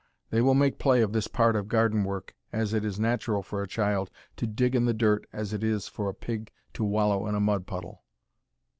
They 0.31 0.41
will 0.41 0.55
make 0.55 0.79
play 0.79 1.03
of 1.03 1.13
this 1.13 1.27
part 1.27 1.55
of 1.55 1.67
garden 1.67 2.03
work, 2.05 2.33
as 2.51 2.73
it 2.73 2.83
is 2.83 2.95
as 2.95 2.99
natural 2.99 3.43
for 3.43 3.61
a 3.61 3.67
child 3.67 4.09
to 4.37 4.47
dig 4.47 4.73
in 4.73 4.85
the 4.85 4.95
dirt 4.95 5.27
as 5.31 5.53
it 5.53 5.63
is 5.63 5.87
for 5.87 6.09
a 6.09 6.13
pig 6.15 6.51
to 6.73 6.83
wallow 6.83 7.27
in 7.27 7.35
a 7.35 7.39
mud 7.39 7.67
puddle. 7.67 8.01